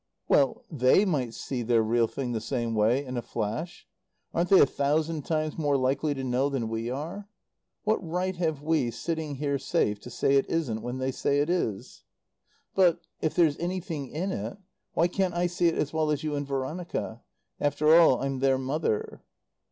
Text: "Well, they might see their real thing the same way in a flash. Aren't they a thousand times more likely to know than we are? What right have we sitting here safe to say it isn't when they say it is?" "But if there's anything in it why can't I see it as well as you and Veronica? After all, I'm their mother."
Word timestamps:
"Well, 0.27 0.63
they 0.71 1.05
might 1.05 1.35
see 1.35 1.61
their 1.61 1.83
real 1.83 2.07
thing 2.07 2.31
the 2.31 2.41
same 2.41 2.73
way 2.73 3.05
in 3.05 3.17
a 3.17 3.21
flash. 3.21 3.85
Aren't 4.33 4.49
they 4.49 4.59
a 4.59 4.65
thousand 4.65 5.25
times 5.25 5.59
more 5.59 5.77
likely 5.77 6.15
to 6.15 6.23
know 6.23 6.49
than 6.49 6.69
we 6.69 6.89
are? 6.89 7.29
What 7.83 7.97
right 8.03 8.35
have 8.35 8.63
we 8.63 8.89
sitting 8.89 9.35
here 9.35 9.59
safe 9.59 9.99
to 9.99 10.09
say 10.09 10.37
it 10.37 10.49
isn't 10.49 10.81
when 10.81 10.97
they 10.97 11.11
say 11.11 11.39
it 11.39 11.51
is?" 11.51 12.03
"But 12.73 13.01
if 13.21 13.35
there's 13.35 13.59
anything 13.59 14.07
in 14.09 14.31
it 14.31 14.57
why 14.95 15.07
can't 15.07 15.35
I 15.35 15.45
see 15.45 15.67
it 15.67 15.75
as 15.75 15.93
well 15.93 16.09
as 16.09 16.23
you 16.23 16.33
and 16.33 16.47
Veronica? 16.47 17.21
After 17.59 17.93
all, 17.93 18.23
I'm 18.23 18.39
their 18.39 18.57
mother." 18.57 19.21